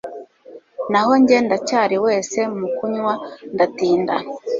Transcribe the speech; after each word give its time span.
naho 0.91 1.11
njye 1.21 1.37
ndacyari 1.45 1.97
wese 2.05 2.39
mu 2.57 2.67
kunywa 2.75 3.13
ndatinda 3.53 4.15